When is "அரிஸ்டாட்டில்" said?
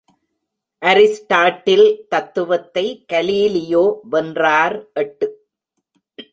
0.81-1.87